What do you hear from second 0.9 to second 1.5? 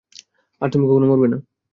মরবেও না।